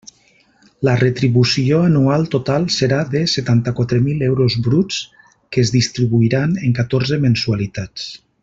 [0.87, 7.25] La retribució anual total serà de setanta-quatre mil euros bruts que es distribuiran en catorze
[7.29, 8.13] mensualitats.